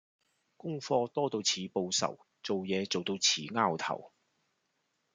[0.57, 4.11] 功課多到似報仇做嘢做到似 𢯎 頭